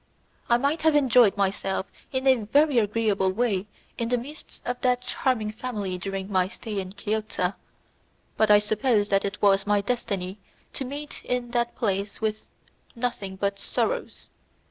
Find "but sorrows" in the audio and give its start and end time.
13.35-14.27